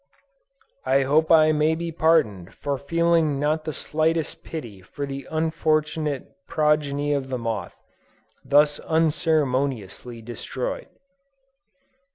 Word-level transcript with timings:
I 0.83 1.03
hope 1.03 1.31
I 1.31 1.51
may 1.51 1.75
be 1.75 1.91
pardoned 1.91 2.55
for 2.55 2.75
feeling 2.79 3.39
not 3.39 3.65
the 3.65 3.71
slightest 3.71 4.43
pity 4.43 4.81
for 4.81 5.05
the 5.05 5.27
unfortunate 5.29 6.25
progeny 6.47 7.13
of 7.13 7.29
the 7.29 7.37
moth, 7.37 7.75
thus 8.43 8.79
unceremoniously 8.79 10.23
destroyed. 10.23 10.87